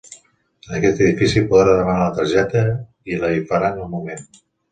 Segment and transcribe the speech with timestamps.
[0.69, 2.65] En aquest edifici podrà demanar la targeta
[3.13, 4.27] i la hi faran al moment.